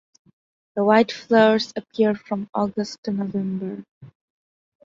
[0.75, 3.83] The white flowers appear from August to November.